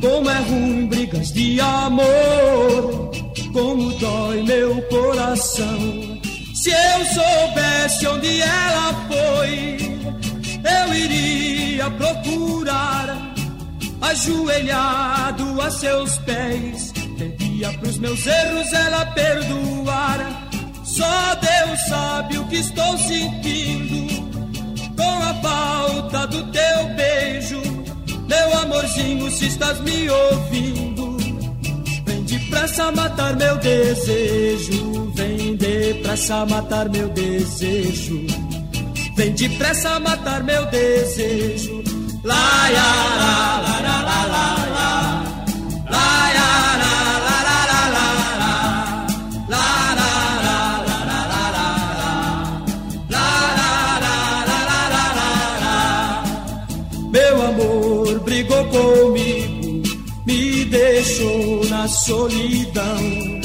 [0.00, 3.10] Como é ruim brigas de amor,
[3.52, 6.20] como dói meu coração.
[6.54, 9.78] Se eu soubesse onde ela foi,
[10.64, 13.30] eu iria procurar.
[14.00, 20.48] Ajoelhado a seus pés, pedia pros meus erros ela perdoar.
[20.82, 24.20] Só Deus sabe o que estou sentindo
[24.96, 27.62] com a falta do teu beijo.
[28.26, 30.99] Meu amorzinho, se estás me ouvindo,
[32.30, 35.12] depressa matar meu desejo.
[35.16, 38.26] Vem depressa matar meu desejo.
[39.16, 41.82] Vem depressa matar meu desejo.
[42.22, 42.82] Lá, ya,
[43.20, 45.24] lá, lá, lá, lá, lá, lá.
[45.90, 46.69] Lá, ya, lá, lá,
[61.80, 63.40] na solidão.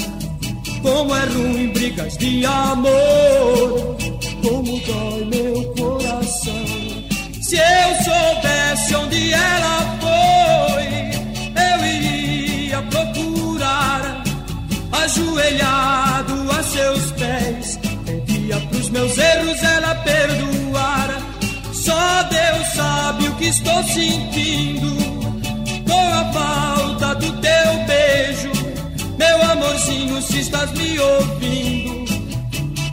[0.81, 3.95] Como é ruim brigas de amor,
[4.43, 6.65] como dói meu coração.
[7.41, 10.87] Se eu soubesse onde ela foi,
[11.69, 14.23] eu iria procurar.
[14.91, 21.21] Ajoelhado a seus pés, pedia pros meus erros ela perdoar.
[21.71, 24.93] Só Deus sabe o que estou sentindo
[25.87, 27.34] com a falta do
[27.85, 28.51] beijo.
[29.17, 32.05] Meu amorzinho, se estás me ouvindo,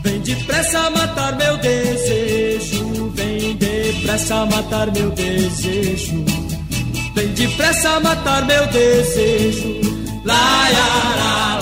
[0.01, 3.09] vem depressa matar meu desejo.
[3.15, 6.25] Vem depressa matar meu desejo.
[7.13, 9.81] Vem depressa matar meu desejo.
[10.25, 11.59] Lá, lá,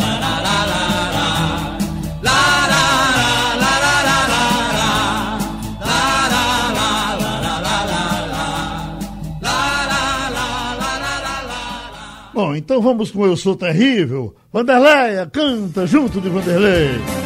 [12.42, 14.34] Bom, então vamos com Eu Sou Terrível.
[14.52, 17.21] Vanderleia, canta junto de Vanderlei.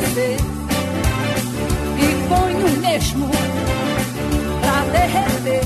[0.00, 0.36] dizer.
[1.98, 3.30] E ponho mesmo
[4.60, 5.62] pra derreter.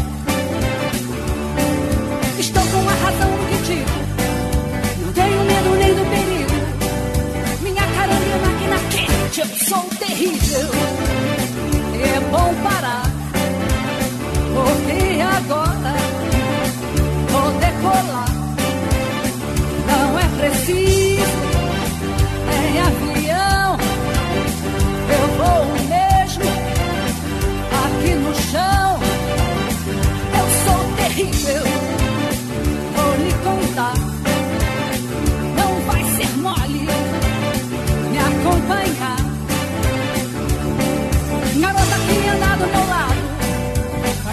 [2.38, 3.98] Estou com a razão que digo.
[5.02, 6.58] Não tenho medo nem do perigo.
[7.62, 10.68] Minha cara é máquina quente, eu sou terrível.
[12.00, 13.06] É bom parar,
[14.54, 15.94] porque agora
[17.30, 18.32] vou decolar.
[19.86, 21.47] Não é preciso.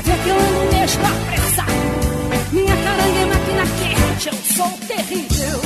[0.05, 1.71] ver que eu ando mesmo apressado.
[2.51, 5.59] Minha caranga é máquina quente, eu sou terrível.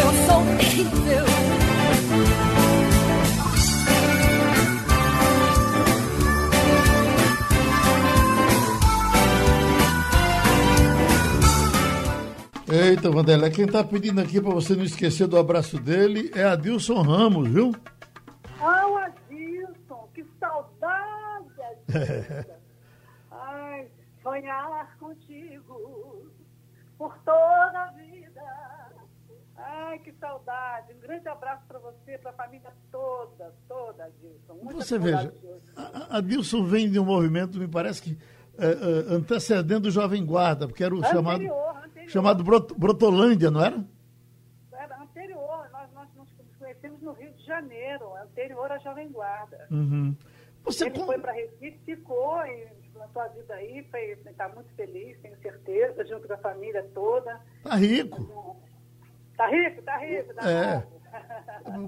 [0.00, 1.24] Eu sou terrível.
[12.72, 17.02] Eita, Vanderlei, quem está pedindo aqui para você não esquecer do abraço dele é Adilson
[17.02, 17.74] Ramos, viu?
[18.60, 21.48] Ah, o Adilson, que saudade,
[21.88, 22.54] Adilson.
[24.40, 26.30] Sonhar contigo
[26.96, 28.40] por toda a vida.
[29.56, 30.94] Ai, que saudade.
[30.94, 34.54] Um grande abraço para você, para a família toda, toda, Adilson.
[34.62, 35.30] Muita Você veja,
[35.76, 38.18] a- Adilson vem de um movimento, me parece que
[38.58, 41.42] é, é, antecedendo o Jovem Guarda, porque era o Anterior, chamado,
[41.84, 42.10] anterior.
[42.10, 43.84] chamado Brot- Brotolândia, não era?
[44.72, 46.28] Era anterior, nós, nós nos
[46.58, 49.66] conhecemos no Rio de Janeiro, anterior à Jovem Guarda.
[49.70, 50.16] Uhum.
[50.64, 53.86] Você Ele com- foi para Recife, ficou e plantou a vida aí,
[54.26, 57.40] está muito feliz, tenho certeza, junto com a família toda.
[57.62, 58.56] tá rico.
[59.36, 60.86] Tá rico, tá rico, tá É.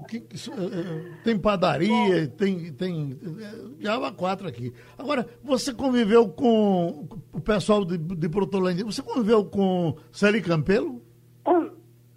[0.07, 4.73] que- é, é, tem padaria, tem, tem é, já há quatro aqui.
[4.97, 11.01] Agora, você conviveu com o pessoal de, de Brotolândia, você conviveu com Celi Campelo?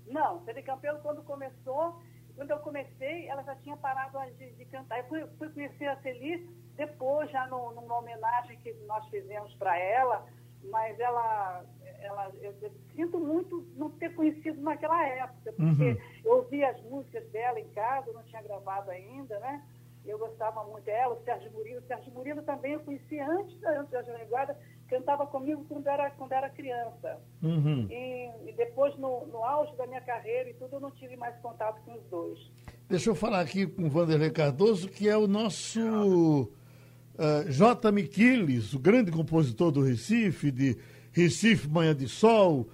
[0.09, 2.01] Não, Celi Campelo, quando começou,
[2.34, 4.99] quando eu comecei, ela já tinha parado de, de cantar.
[5.01, 9.79] Eu fui, fui conhecer a Celi depois, já no, numa homenagem que nós fizemos para
[9.79, 10.27] ela,
[10.70, 11.64] mas ela,
[12.01, 15.97] ela eu, eu sinto muito não ter conhecido naquela época, porque Uhum.
[16.24, 19.62] eu ouvia as músicas dela em casa, não tinha gravado ainda, né?
[20.05, 21.81] Eu gostava muito dela, o Sérgio Murilo.
[21.81, 24.57] O Sérgio Murilo também eu conheci antes da, Jovem Guarda,
[24.89, 27.18] cantava comigo quando era, quando era criança.
[27.43, 27.89] Uhum.
[27.91, 31.37] E, e depois, no, no auge da minha carreira e tudo, eu não tive mais
[31.41, 32.39] contato com os dois.
[32.89, 36.53] Deixa eu falar aqui com o Vanderlei Cardoso, que é o nosso
[37.18, 37.90] eh, J.
[37.92, 40.76] Miquiles, o grande compositor do Recife, de
[41.12, 42.68] Recife Manhã de Sol,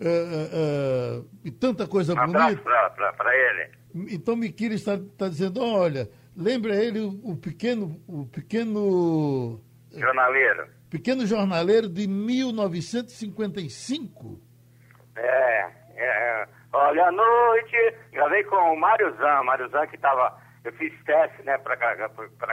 [0.00, 2.62] eh, eh, e tanta coisa Um bonita.
[3.16, 3.68] para ele.
[4.10, 9.60] Então Miquiles está dizendo, olha, lembra ele o, o pequeno, o pequeno,
[9.92, 10.66] Jornaleiro.
[10.90, 14.40] pequeno jornaleiro de 1955?
[15.16, 16.46] É, é.
[16.72, 19.42] Olha, à noite, gravei com o Mário Zan.
[19.42, 20.36] Mário Zan que tava.
[20.64, 21.76] Eu fiz teste, né, para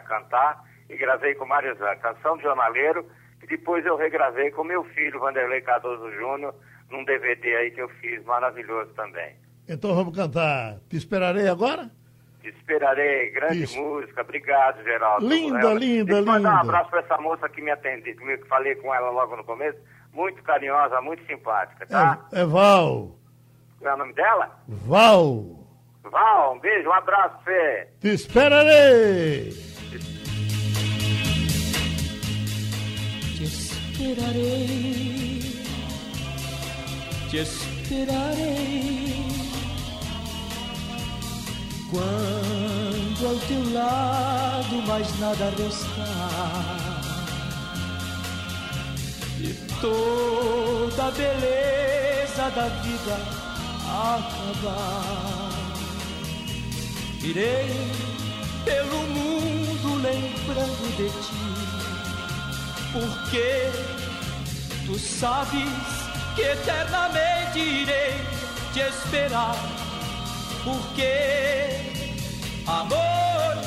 [0.04, 1.96] cantar e gravei com Mário Zan.
[1.98, 3.06] Canção de Jornaleiro,
[3.40, 6.54] que depois eu regravei com meu filho, Vanderlei Cardoso Júnior,
[6.90, 9.36] num DVD aí que eu fiz, maravilhoso também.
[9.68, 10.78] Então vamos cantar.
[10.90, 11.90] Te esperarei agora?
[12.42, 13.82] Te esperarei, grande Isso.
[13.82, 14.22] música.
[14.22, 15.28] Obrigado, Geraldo.
[15.28, 16.50] Linda, Ela- linda, Deixa eu mandar linda.
[16.58, 19.80] um abraço para essa moça que me atendeu, que falei com ela logo no começo.
[20.14, 22.24] Muito carinhosa, muito simpática, tá?
[22.32, 23.16] É, é Val.
[23.80, 24.58] Qual é o nome dela?
[24.68, 25.44] Val.
[26.04, 27.88] Val, um beijo, um abraço, Fê.
[28.00, 29.50] Te esperarei.
[33.96, 35.40] Esperarei,
[37.30, 39.26] te esperarei.
[41.90, 47.02] Quando ao teu lado mais nada restar.
[49.40, 53.18] E toda a beleza da vida
[53.88, 55.52] acabar,
[57.24, 57.70] irei
[58.66, 61.55] pelo mundo lembrando de ti
[62.96, 63.70] porque
[64.86, 65.70] tu sabes
[66.34, 68.14] que eternamente irei
[68.74, 69.56] te esperar.
[70.64, 71.78] Porque,
[72.66, 73.58] amor,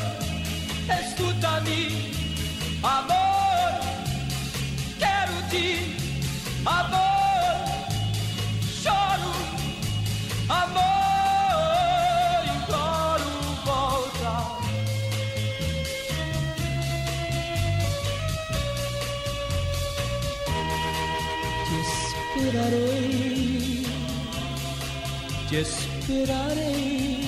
[26.29, 27.25] esperarei.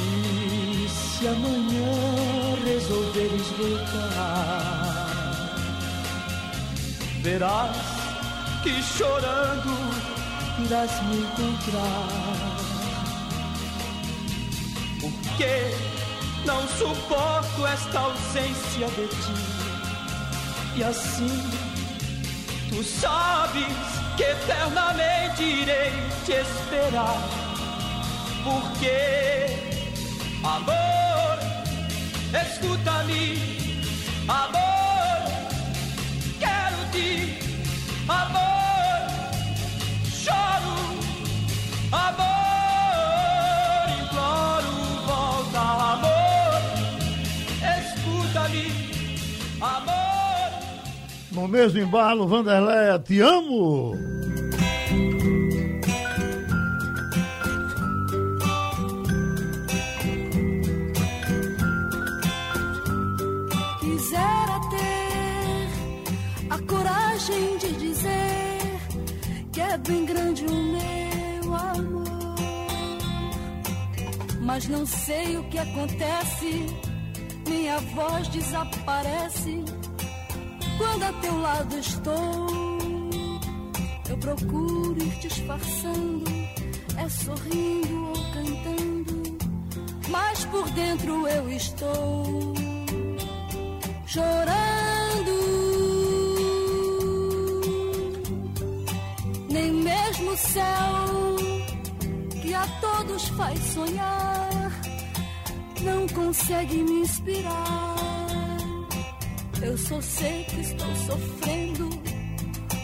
[0.00, 3.94] E se amanhã resolveres voltar,
[7.22, 7.76] verás
[8.62, 9.76] que chorando
[10.64, 12.08] irás me encontrar.
[15.00, 15.74] Porque
[16.46, 19.34] não suporto esta ausência de ti.
[20.76, 21.50] E assim
[22.70, 25.92] tu sabes que eternamente irei
[26.24, 27.18] te esperar.
[28.44, 29.56] Porque,
[30.42, 31.38] amor,
[32.32, 33.38] escuta-me,
[34.28, 34.71] amor,
[51.34, 53.96] No mesmo embalo, Vanderleia, te amo!
[63.80, 65.68] Quisera ter
[66.50, 68.58] a coragem de dizer
[69.52, 72.34] que é bem grande o meu amor,
[74.42, 76.66] mas não sei o que acontece,
[77.46, 79.81] minha voz desaparece
[80.78, 82.46] quando a teu lado estou.
[84.08, 86.30] Eu procuro ir disfarçando,
[86.98, 89.38] é sorrindo ou cantando,
[90.08, 92.54] mas por dentro eu estou
[94.06, 94.52] chorando.
[99.50, 101.36] Nem mesmo o céu
[102.42, 104.70] que a todos faz sonhar
[105.82, 107.91] não consegue me inspirar.
[109.62, 111.88] Eu só sei que estou sofrendo,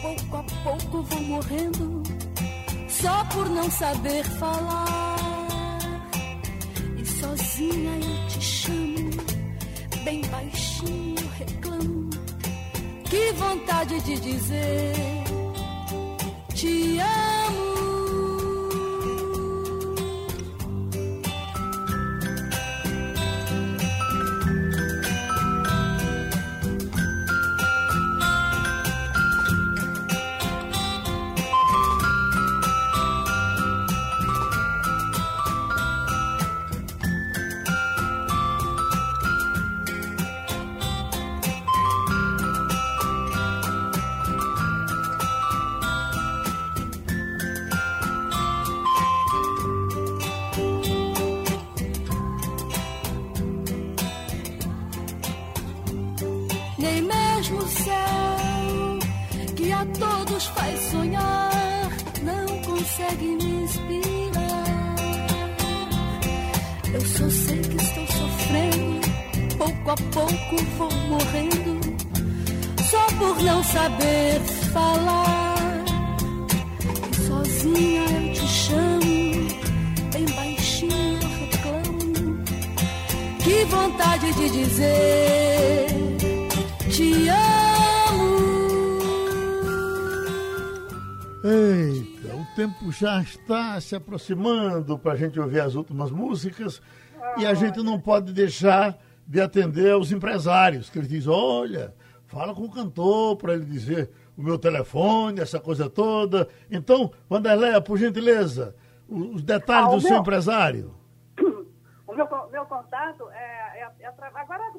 [0.01, 2.03] pouco a pouco vou morrendo,
[2.87, 5.17] só por não saber falar.
[6.97, 9.11] E sozinha eu te chamo,
[10.03, 12.09] bem baixinho reclamo.
[13.09, 14.93] Que vontade de dizer
[16.59, 17.28] te amo.
[57.39, 58.99] Mesmo céu
[59.55, 61.89] que a todos faz sonhar
[62.21, 64.95] não consegue me inspirar.
[66.93, 71.79] Eu só sei que estou sofrendo, pouco a pouco vou morrendo,
[72.91, 74.41] só por não saber
[74.73, 75.85] falar.
[77.09, 79.47] E sozinha eu te chamo,
[80.11, 82.43] bem baixinho eu reclamo.
[83.41, 85.88] Que vontade de dizer
[86.99, 88.49] te amo.
[91.45, 96.81] Eita, o tempo já está se aproximando para a gente ouvir as últimas músicas
[97.37, 101.95] e a gente não pode deixar de atender aos empresários, que eles dizem, olha,
[102.25, 106.49] fala com o cantor para ele dizer o meu telefone, essa coisa toda.
[106.69, 108.75] Então, Vanderleia, por gentileza,
[109.07, 110.93] os detalhes Ah, o do seu meu- empresário.
[112.09, 114.71] O meu, meu contato é, é, é agora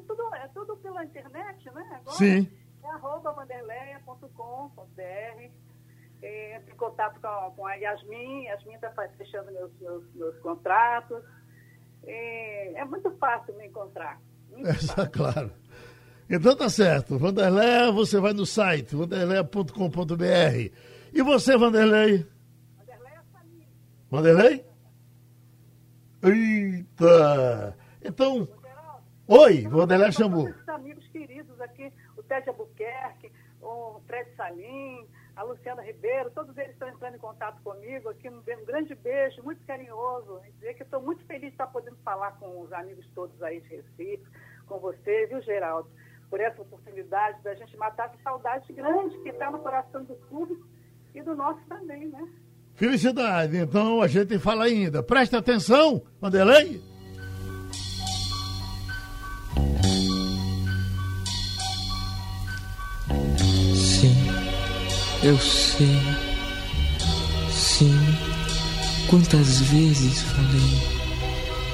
[1.01, 1.83] é é pela internet, né?
[1.95, 2.47] Agora Sim.
[2.83, 5.51] É arroba vanderleia.com.br.
[6.23, 8.43] É, Entre em contato com, com a Yasmin.
[8.45, 11.23] Yasmin está fechando meus, meus, meus contratos.
[12.03, 14.19] É, é muito fácil me encontrar.
[14.49, 15.11] Muito fácil.
[15.11, 15.51] claro.
[16.29, 17.17] Então tá certo.
[17.17, 20.71] Vanderleia, você vai no site, vanderleia.com.br.
[21.13, 22.25] E você, Vanderlei?
[22.77, 23.23] Vanderleia.
[24.09, 24.65] Vanderlei?
[26.23, 27.75] Eita!
[28.03, 28.47] Então,
[29.31, 30.49] oi, Vanderlei chamou.
[30.49, 36.71] Esses amigos queridos aqui, o Ted Albuquerque, o Fred Salim, a Luciana Ribeiro, todos eles
[36.71, 38.29] estão entrando em contato comigo aqui.
[38.29, 40.41] Um, um grande beijo, muito carinhoso.
[40.47, 43.61] E dizer que estou muito feliz de estar podendo falar com os amigos todos aí
[43.61, 44.23] de Recife,
[44.67, 45.89] com você, viu, Geraldo?
[46.29, 50.67] Por essa oportunidade da gente matar essa saudade grande que está no coração do público
[51.13, 52.27] e do nosso também, né?
[52.75, 53.57] Felicidade.
[53.57, 55.03] Então a gente fala ainda.
[55.03, 56.90] Presta atenção, Vanderlei.
[65.23, 66.01] Eu sei.
[67.51, 67.95] Sim,
[69.07, 70.81] quantas vezes falei.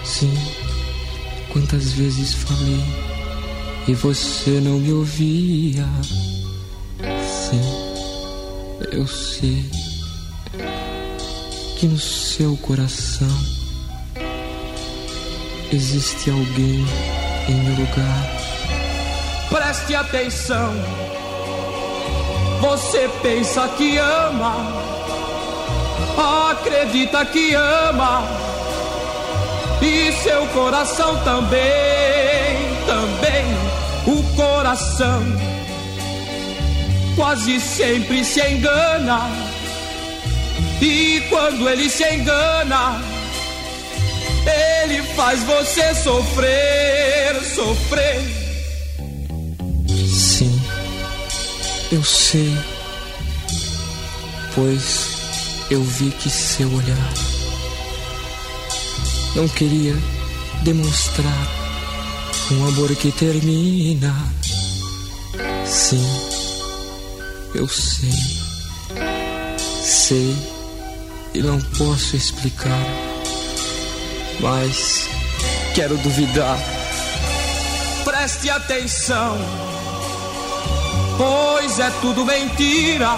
[0.04, 0.34] Sim,
[1.50, 2.84] quantas vezes falei
[3.88, 5.86] e você não me ouvia.
[7.00, 7.62] Sim,
[8.92, 9.66] eu sei
[11.78, 13.28] que no seu coração
[15.72, 16.86] existe alguém
[17.48, 18.38] em meu lugar.
[19.50, 21.17] Preste atenção.
[22.60, 24.56] Você pensa que ama,
[26.50, 28.24] acredita que ama,
[29.82, 31.62] e seu coração também,
[32.88, 33.46] também,
[34.08, 35.22] o coração
[37.16, 39.30] quase sempre se engana,
[40.82, 43.00] e quando ele se engana,
[44.86, 48.47] ele faz você sofrer, sofrer.
[51.92, 52.58] Eu sei,
[54.56, 55.18] pois
[55.70, 57.14] eu vi que seu olhar
[59.36, 59.96] não queria
[60.64, 61.48] demonstrar
[62.52, 64.16] um amor que termina.
[65.66, 66.06] Sim,
[67.54, 68.10] Eu sei.
[69.84, 70.36] Sei
[71.34, 72.86] e não posso explicar.
[74.40, 75.08] Mas
[75.76, 76.58] quero duvidar.
[78.04, 79.38] Preste atenção,
[81.18, 83.10] pois é tudo mentira.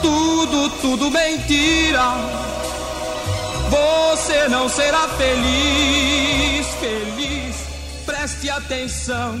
[0.00, 2.14] Tudo, tudo mentira.
[3.68, 7.56] Você não será feliz, feliz.
[8.06, 9.38] Preste atenção,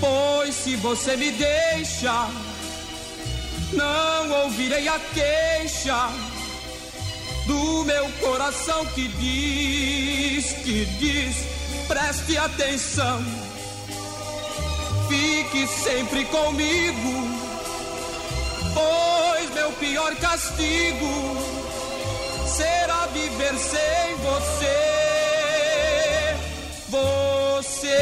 [0.00, 2.28] pois se você me deixa,
[3.72, 6.10] não ouvirei a queixa
[7.46, 11.36] do meu coração que diz, que diz,
[11.86, 13.24] preste atenção,
[15.10, 17.10] fique sempre comigo,
[18.72, 21.36] pois meu pior castigo
[22.46, 24.78] será viver sem você,
[26.88, 27.96] você,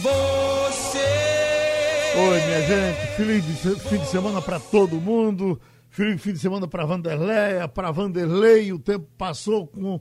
[0.00, 0.98] você.
[2.18, 3.16] Oi, minha gente.
[3.16, 3.44] Feliz
[3.88, 5.60] fim de semana para todo mundo.
[5.88, 8.72] Feliz fim de semana para Vanderleia, para Vanderlei.
[8.72, 10.00] O tempo passou com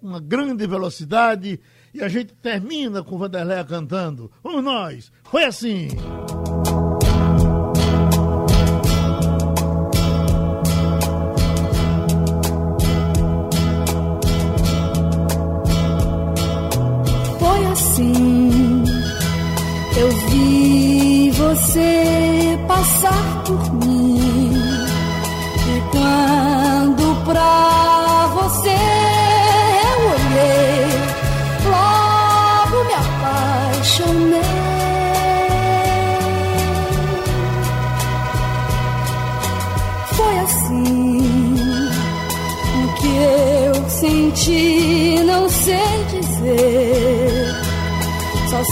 [0.00, 1.58] uma grande velocidade
[1.92, 4.30] e a gente termina com Vanderleia cantando.
[4.42, 5.12] Vamos nós.
[5.24, 5.88] Foi assim.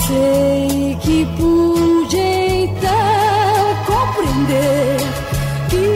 [0.08, 4.96] Sei que pude então compreender
[5.68, 5.86] que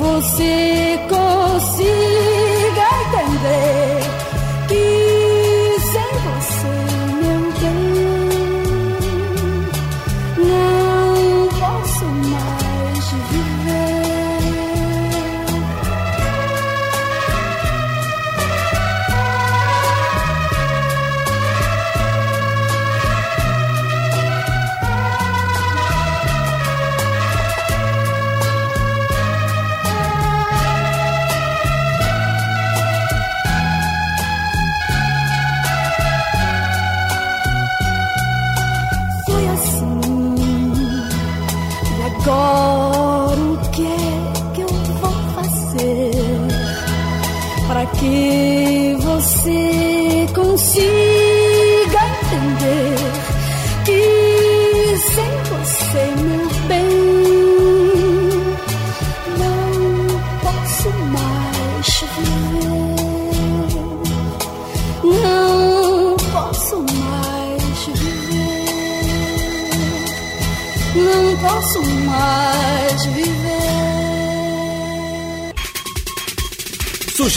[0.00, 1.99] você consiga